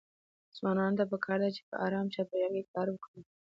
[0.57, 3.21] ځوانانو ته پکار ده چې په ارام چاپيريال کې کار وکړي.